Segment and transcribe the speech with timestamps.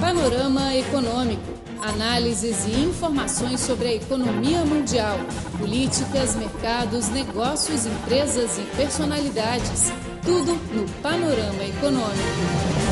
[0.00, 1.42] Panorama Econômico.
[1.80, 5.16] Análises e informações sobre a economia mundial,
[5.58, 9.90] políticas, mercados, negócios, empresas e personalidades.
[10.24, 12.84] Tudo no Panorama Econômico.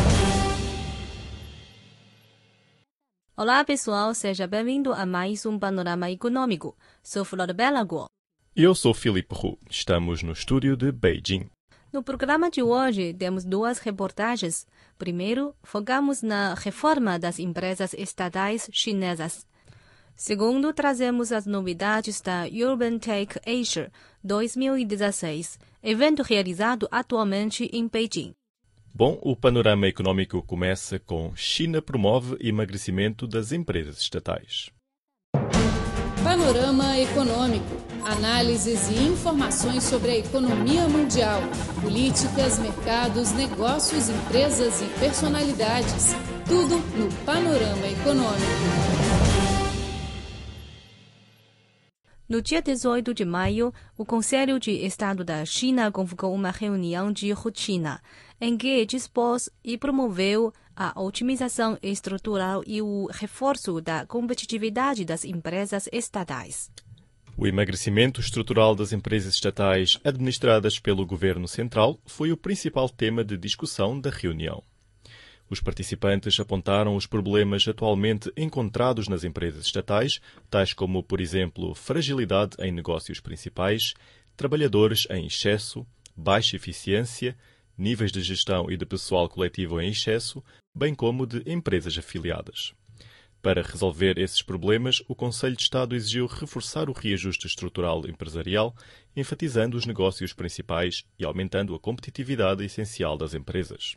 [3.36, 6.76] Olá, pessoal, seja bem-vindo a mais um Panorama Econômico.
[7.02, 8.06] Sou Flor Belago.
[8.54, 9.58] Eu sou Filipe Hu.
[9.68, 11.48] Estamos no estúdio de Beijing.
[11.92, 14.66] No programa de hoje, temos duas reportagens.
[14.96, 19.46] Primeiro, focamos na reforma das empresas estatais chinesas.
[20.14, 23.92] Segundo, trazemos as novidades da Urban Tech Asia
[24.24, 28.32] 2016, evento realizado atualmente em Beijing.
[28.94, 34.70] Bom, o panorama econômico começa com China promove emagrecimento das empresas estatais.
[36.22, 37.76] Panorama Econômico.
[38.04, 41.40] Análises e informações sobre a economia mundial,
[41.82, 46.14] políticas, mercados, negócios, empresas e personalidades.
[46.46, 49.12] Tudo no Panorama Econômico.
[52.28, 57.30] No dia 18 de maio, o Conselho de Estado da China convocou uma reunião de
[57.32, 58.00] rotina,
[58.40, 65.88] em que dispôs e promoveu a otimização estrutural e o reforço da competitividade das empresas
[65.92, 66.70] estatais.
[67.36, 73.38] O emagrecimento estrutural das empresas estatais administradas pelo governo central foi o principal tema de
[73.38, 74.62] discussão da reunião.
[75.48, 82.56] Os participantes apontaram os problemas atualmente encontrados nas empresas estatais, tais como, por exemplo, fragilidade
[82.58, 83.94] em negócios principais,
[84.36, 87.36] trabalhadores em excesso, baixa eficiência,
[87.76, 90.44] níveis de gestão e de pessoal coletivo em excesso,
[90.74, 92.74] bem como de empresas afiliadas.
[93.42, 98.72] Para resolver esses problemas, o Conselho de Estado exigiu reforçar o reajuste estrutural empresarial,
[99.16, 103.96] enfatizando os negócios principais e aumentando a competitividade essencial das empresas.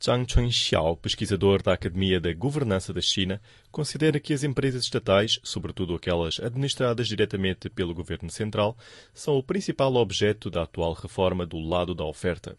[0.00, 5.96] Zhang Chunxiao, pesquisador da Academia da Governança da China, considera que as empresas estatais, sobretudo
[5.96, 8.78] aquelas administradas diretamente pelo governo central,
[9.12, 12.56] são o principal objeto da atual reforma do lado da oferta.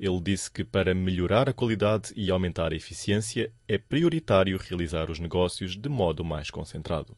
[0.00, 5.20] Ele disse que para melhorar a qualidade e aumentar a eficiência é prioritário realizar os
[5.20, 7.14] negócios de modo mais concentrado.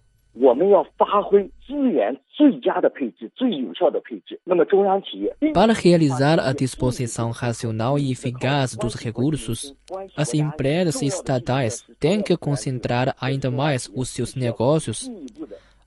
[5.54, 9.76] Para realizar a disposição racional e eficaz dos recursos,
[10.16, 15.09] as empresas estatais têm que concentrar ainda mais os seus negócios.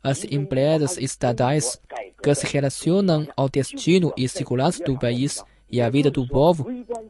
[0.01, 1.81] As empresas estatais
[2.23, 5.43] que se relacionam ao destino e segurança do país
[5.75, 6.65] e à vida do povo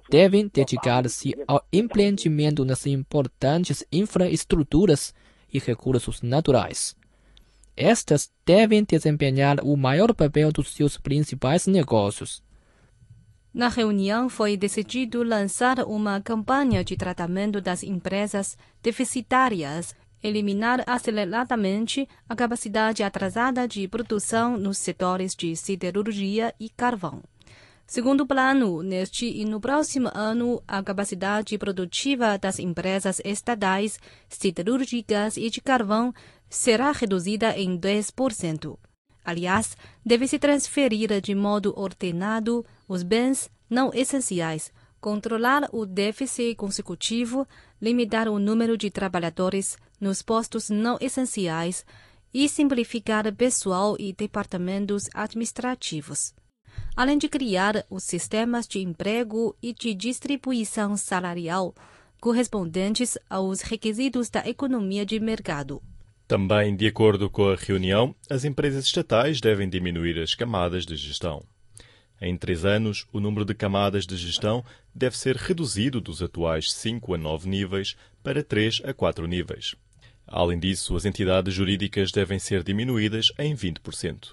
[0.10, 5.14] devem dedicar-se ao empreendimento nas importantes infraestruturas
[5.54, 6.96] e recursos naturais.
[7.78, 12.42] Estas devem desempenhar o maior papel dos seus principais negócios.
[13.54, 22.36] Na reunião foi decidido lançar uma campanha de tratamento das empresas deficitárias, eliminar aceleradamente a
[22.36, 27.22] capacidade atrasada de produção nos setores de siderurgia e carvão.
[27.88, 35.52] Segundo plano, neste e no próximo ano, a capacidade produtiva das empresas estatais siderúrgicas e
[35.52, 36.12] de carvão
[36.50, 38.76] será reduzida em 10%.
[39.24, 47.48] Aliás, deve-se transferir de modo ordenado os bens não essenciais, controlar o déficit consecutivo,
[47.80, 51.86] limitar o número de trabalhadores nos postos não essenciais
[52.34, 56.34] e simplificar pessoal e departamentos administrativos
[56.96, 61.76] além de criar os sistemas de emprego e de distribuição salarial
[62.22, 65.82] correspondentes aos requisitos da economia de mercado.
[66.28, 71.44] Também, de acordo com a reunião, as empresas estatais devem diminuir as camadas de gestão.
[72.20, 74.64] Em três anos, o número de camadas de gestão
[74.94, 79.76] deve ser reduzido dos atuais 5 a 9 níveis para 3 a 4 níveis.
[80.26, 84.30] Além disso, as entidades jurídicas devem ser diminuídas em 20%.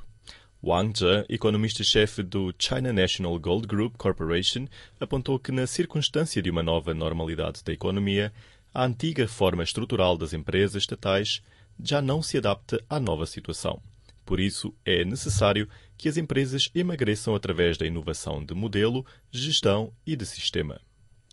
[0.64, 4.68] Wang Zhe, economista-chefe do China National Gold Group Corporation,
[5.00, 8.34] apontou que, na circunstância de uma nova normalidade da economia,
[8.74, 11.42] a antiga forma estrutural das empresas estatais
[11.80, 13.82] já não se adapta à nova situação.
[14.26, 20.16] Por isso, é necessário que as empresas emagreçam através da inovação de modelo, gestão e
[20.16, 20.82] de sistema.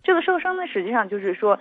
[0.04, 1.58] 这个瘦身呢，实际上就是说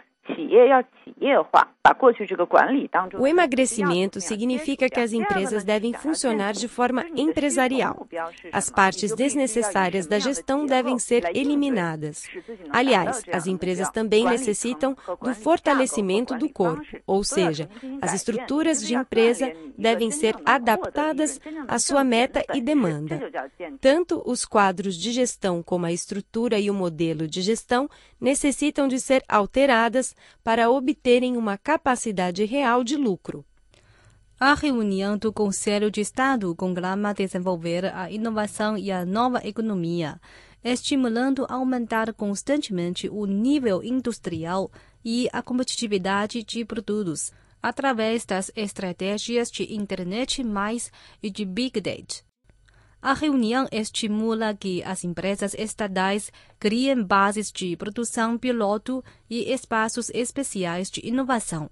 [3.18, 8.06] o emagrecimento significa que as empresas devem funcionar de forma empresarial.
[8.52, 12.28] As partes desnecessárias da gestão devem ser eliminadas.
[12.70, 17.68] Aliás, as empresas também necessitam do fortalecimento do corpo, ou seja,
[18.02, 23.20] as estruturas de empresa devem ser adaptadas à sua meta e demanda.
[23.80, 27.88] Tanto os quadros de gestão como a estrutura e o modelo de gestão
[28.20, 33.44] necessitam de ser alteradas para obterem uma capacidade real de lucro.
[34.40, 40.20] A reunião do Conselho de Estado conclama desenvolver a inovação e a nova economia,
[40.62, 44.70] estimulando aumentar constantemente o nível industrial
[45.04, 50.92] e a competitividade de produtos através das estratégias de internet mais
[51.22, 52.27] e de big data.
[53.08, 60.90] A reunião estimula que as empresas estatais criem bases de produção piloto e espaços especiais
[60.90, 61.70] de inovação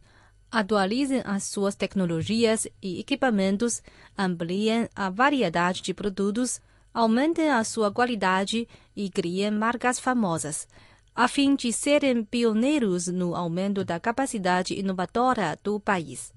[0.50, 3.82] atualizem as suas tecnologias e equipamentos,
[4.16, 6.58] ampliem a variedade de produtos,
[6.94, 8.66] aumentem a sua qualidade
[8.96, 10.66] e criem marcas famosas,
[11.14, 16.32] a fim de serem pioneiros no aumento da capacidade inovadora do país.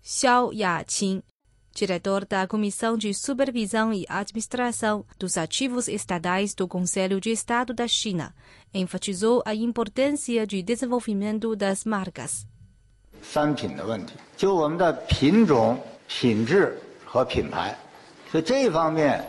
[0.00, 1.22] Xiao Yaqing,
[1.78, 7.86] diretor da Comissão de Supervisão e Administração dos Ativos Estadais do Conselho de Estado da
[7.86, 8.34] China,
[8.74, 12.46] enfatizou a importância de desenvolvimento das marcas.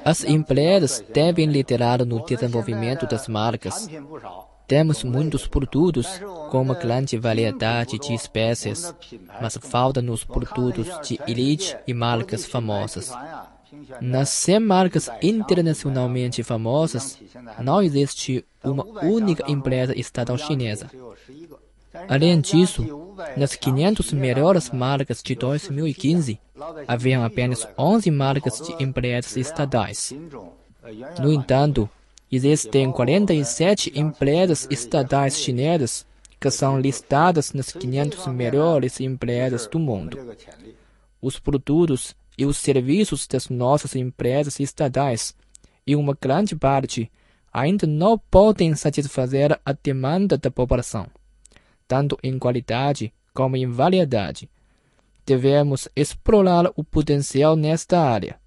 [0.04, 3.88] As empresas devem liderar no desenvolvimento das marcas.
[4.70, 6.08] Temos muitos produtos
[6.52, 8.94] com uma grande variedade de espécies,
[9.42, 13.12] mas faltam-nos produtos de elite e marcas famosas.
[14.00, 17.20] Nas 100 marcas internacionalmente famosas,
[17.60, 20.88] não existe uma única empresa estatal chinesa.
[22.08, 22.86] Além disso,
[23.36, 26.40] nas 500 melhores marcas de 2015,
[26.88, 30.14] haviam apenas 11 marcas de empresas estatais.
[31.20, 31.90] No entanto,
[32.32, 36.06] existem 47 empresas estatais chinesas
[36.40, 40.18] que são listadas nas 500 melhores empresas do mundo.
[41.22, 45.36] Os produtos e os serviços das nossas empresas estatais,
[45.86, 47.12] em uma grande parte,
[47.52, 51.08] ainda não podem satisfazer a demanda da população
[51.90, 54.48] tanto em qualidade como em variedade.
[55.26, 58.39] Devemos explorar o potencial nesta área.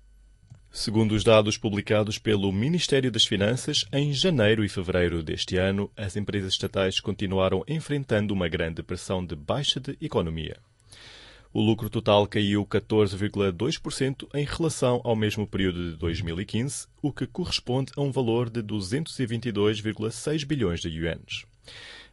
[0.75, 6.17] Segundo os dados publicados pelo Ministério das Finanças, em janeiro e fevereiro deste ano, as
[6.17, 10.57] empresas estatais continuaram enfrentando uma grande pressão de baixa de economia.
[11.53, 17.93] O lucro total caiu 14,2% em relação ao mesmo período de 2015, o que corresponde
[17.95, 21.45] a um valor de 222,6 bilhões de yuans.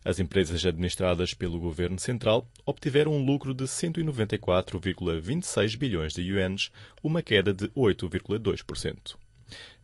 [0.04, 6.72] As empresas administradas pelo governo central obtiveram um lucro de 194,26 bilhões de yuans,
[7.04, 9.18] uma queda de 8,2%.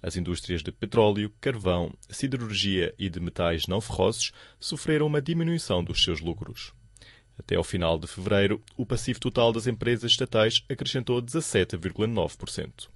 [0.01, 6.01] As indústrias de petróleo, carvão, siderurgia e de metais não ferrosos sofreram uma diminuição dos
[6.03, 6.71] seus lucros.
[7.37, 12.87] Até ao final de fevereiro, o passivo total das empresas estatais acrescentou 17,9%.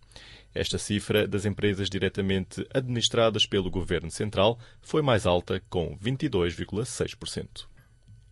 [0.54, 7.68] Esta cifra das empresas diretamente administradas pelo Governo Central foi mais alta, com 22,6%.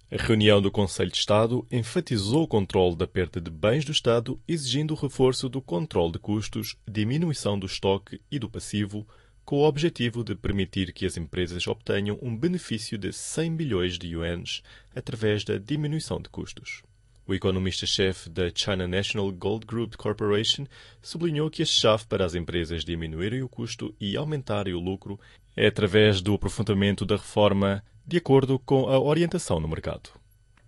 [0.10, 4.40] A reunião do Conselho de Estado enfatizou o controle da perda de bens do Estado,
[4.48, 9.06] exigindo o reforço do controle de custos, diminuição do estoque e do passivo,
[9.44, 14.08] com o objetivo de permitir que as empresas obtenham um benefício de 100 bilhões de
[14.08, 14.64] yuans
[14.96, 16.84] através da diminuição de custos.
[17.27, 20.67] O economista-chefe da China National Gold Group Corporation
[21.01, 25.19] sublinhou que a chave para as empresas diminuírem o custo e aumentarem o lucro
[25.57, 30.11] é através do aprofundamento da reforma de acordo com a orientação no mercado.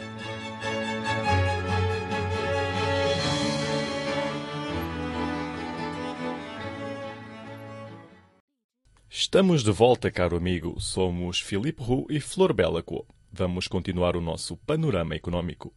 [9.33, 10.81] Estamos de volta, caro amigo.
[10.81, 13.07] Somos Filipe Ru e Flor Co.
[13.33, 15.73] Vamos continuar o nosso panorama econômico.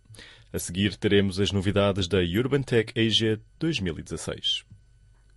[0.51, 4.65] A seguir teremos as novidades da Urban Tech Asia 2016.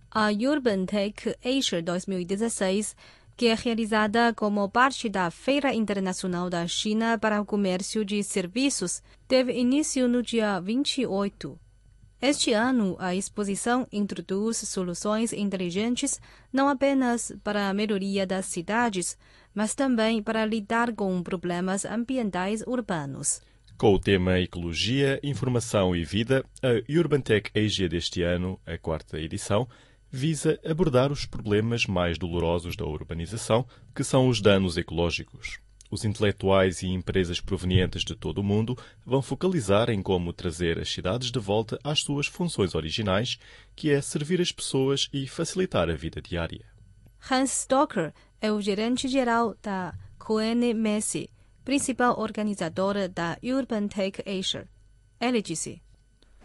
[0.09, 2.95] A Urban Tech Asia 2016,
[3.35, 9.03] que é realizada como parte da Feira Internacional da China para o Comércio de Serviços,
[9.27, 11.66] teve início no dia 28
[12.19, 16.19] Este ano, a exposição introduz soluções inteligentes
[16.51, 19.15] não apenas para a melhoria das cidades,
[19.53, 23.39] mas também para lidar com problemas ambientais urbanos.
[23.77, 29.67] Com o tema Ecologia, Informação e Vida, a Urbantech Asia deste ano, a quarta edição,
[30.09, 35.59] visa abordar os problemas mais dolorosos da urbanização, que são os danos ecológicos.
[35.89, 40.91] Os intelectuais e empresas provenientes de todo o mundo vão focalizar em como trazer as
[40.91, 43.39] cidades de volta às suas funções originais,
[43.75, 46.65] que é servir as pessoas e facilitar a vida diária.
[47.31, 51.29] Hans Stocker é o gerente-geral da Coene Messi,
[51.63, 54.67] principal organizadora da Urban Tech Asia.
[55.19, 55.81] Ele disse: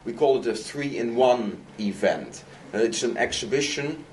[0.06, 2.44] We call it a three-in-one event.
[2.74, 4.04] It's an exhibition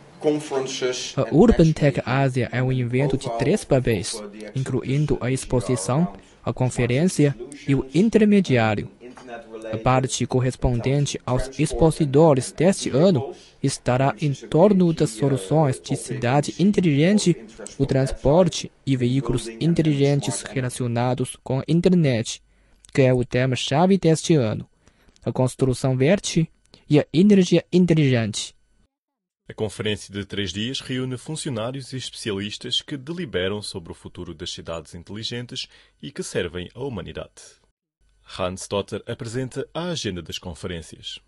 [1.16, 4.22] a Urban Tech Asia é um evento de três papéis,
[4.54, 7.36] incluindo a exposição, a conferência
[7.68, 8.90] e o intermediário.
[9.72, 17.36] A parte correspondente aos expositores deste ano estará em torno das soluções de cidade inteligente,
[17.78, 22.42] o transporte e veículos inteligentes relacionados com a internet,
[22.94, 24.68] que é o tema-chave deste ano,
[25.24, 26.50] a construção verde
[26.90, 28.59] e a energia inteligente.
[29.50, 34.51] A conferência de três dias reúne funcionários e especialistas que deliberam sobre o futuro das
[34.51, 35.68] cidades inteligentes
[36.00, 37.58] e que servem à humanidade.
[38.38, 41.20] Hans Dotter apresenta a agenda das conferências.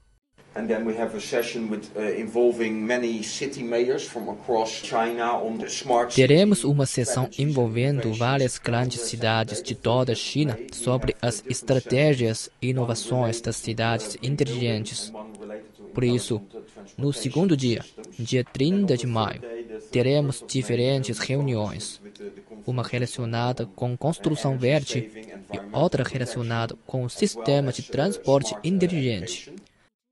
[6.13, 12.69] Teremos uma sessão envolvendo várias grandes cidades de toda a China sobre as estratégias e
[12.69, 15.11] inovações das cidades inteligentes.
[15.93, 16.41] Por isso,
[16.97, 17.83] no segundo dia,
[18.17, 19.41] dia 30 de maio,
[19.91, 22.01] teremos diferentes reuniões.
[22.65, 25.09] Uma relacionada com construção verde
[25.51, 29.53] e outra relacionada com o sistema de transporte inteligente.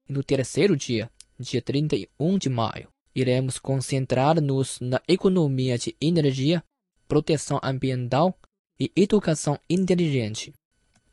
[0.07, 1.09] E no terceiro dia,
[1.39, 6.63] dia 31 de maio, iremos concentrar-nos na economia de energia,
[7.07, 8.37] proteção ambiental
[8.79, 10.53] e educação inteligente.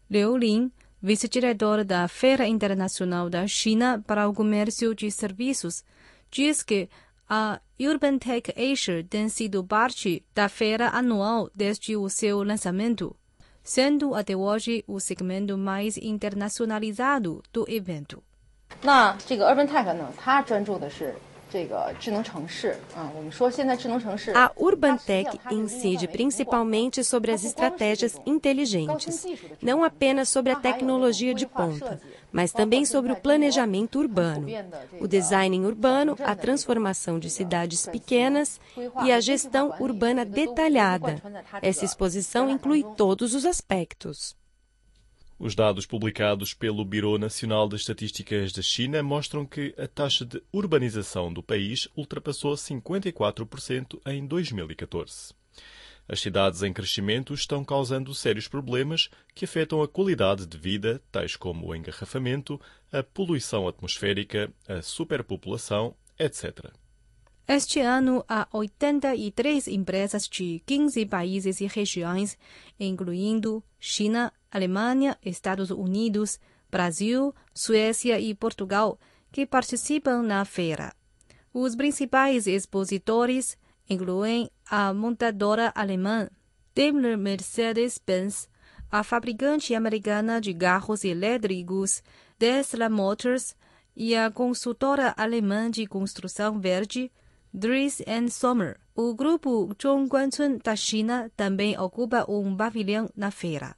[0.08, 0.70] Liu Lin
[1.05, 5.83] vice-diretor da Feira Internacional da China para o Comércio de Serviços,
[6.29, 6.89] diz que
[7.27, 13.15] a Urban Tech Asia tem sido parte da feira anual desde o seu lançamento,
[13.63, 18.21] sendo até hoje o segmento mais internacionalizado do evento.
[18.83, 21.15] 那这个 Urban Tech 呢，它专注的是
[24.34, 29.24] a Urbantech incide principalmente sobre as estratégias inteligentes,
[29.62, 32.00] não apenas sobre a tecnologia de ponta,
[32.32, 34.48] mas também sobre o planejamento urbano,
[35.00, 38.60] o design urbano, a transformação de cidades pequenas
[39.04, 41.22] e a gestão urbana detalhada.
[41.62, 44.36] Essa exposição inclui todos os aspectos.
[45.38, 50.42] Os dados publicados pelo Biro Nacional de Estatísticas da China mostram que a taxa de
[50.50, 55.34] urbanização do país ultrapassou 54% em 2014.
[56.08, 61.36] As cidades em crescimento estão causando sérios problemas que afetam a qualidade de vida, tais
[61.36, 62.58] como o engarrafamento,
[62.90, 66.72] a poluição atmosférica, a superpopulação, etc.
[67.48, 72.36] Este ano, há 83 empresas de 15 países e regiões,
[72.78, 78.98] incluindo China, Alemanha, Estados Unidos, Brasil, Suécia e Portugal,
[79.30, 80.92] que participam na feira.
[81.54, 83.56] Os principais expositores
[83.88, 86.28] incluem a montadora alemã
[86.74, 88.48] Daimler Mercedes-Benz,
[88.90, 92.02] a fabricante americana de carros elétricos
[92.40, 93.54] Tesla Motors
[93.94, 97.10] e a consultora alemã de construção verde
[97.52, 98.78] Dries and Sommer.
[98.94, 103.76] O grupo Zhongguancun da China também ocupa um pavilhão na feira.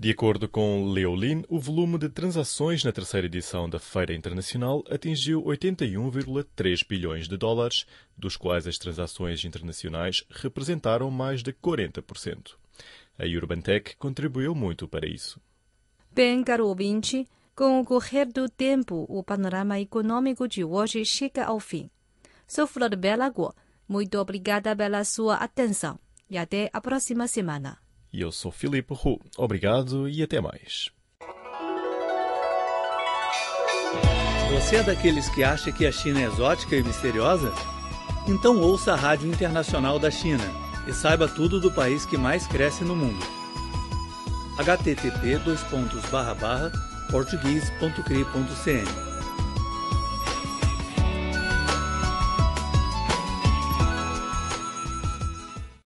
[0.00, 5.42] De acordo com Leolin, o volume de transações na terceira edição da Feira Internacional atingiu
[5.42, 7.84] 81,3 bilhões de dólares,
[8.16, 12.54] dos quais as transações internacionais representaram mais de 40%.
[13.18, 15.40] A Urbantech contribuiu muito para isso.
[16.12, 21.58] Bem, caro ouvinte, com o correr do tempo, o panorama econômico de hoje chega ao
[21.58, 21.90] fim.
[22.48, 23.52] Sou Flor Bela Guo.
[23.86, 25.98] Muito obrigada pela sua atenção
[26.30, 27.76] e até a próxima semana.
[28.10, 29.20] E eu sou Filipe Hu.
[29.36, 30.90] Obrigado e até mais.
[34.50, 37.52] Você é daqueles que acha que a China é exótica e misteriosa?
[38.26, 40.44] Então ouça a Rádio Internacional da China
[40.86, 43.22] e saiba tudo do país que mais cresce no mundo.
[44.56, 45.38] http
[47.10, 49.07] português.cri.cn